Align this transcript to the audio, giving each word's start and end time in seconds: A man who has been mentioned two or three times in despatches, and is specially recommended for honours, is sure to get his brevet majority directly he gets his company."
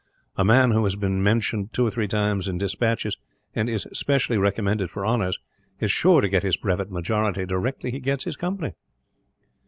A 0.35 0.43
man 0.43 0.71
who 0.71 0.83
has 0.85 0.95
been 0.95 1.21
mentioned 1.21 1.73
two 1.73 1.85
or 1.85 1.91
three 1.91 2.07
times 2.07 2.47
in 2.47 2.57
despatches, 2.57 3.17
and 3.53 3.69
is 3.69 3.85
specially 3.93 4.35
recommended 4.39 4.89
for 4.89 5.05
honours, 5.05 5.37
is 5.79 5.91
sure 5.91 6.21
to 6.21 6.27
get 6.27 6.41
his 6.41 6.57
brevet 6.57 6.89
majority 6.89 7.45
directly 7.45 7.91
he 7.91 7.99
gets 7.99 8.23
his 8.23 8.35
company." 8.35 8.73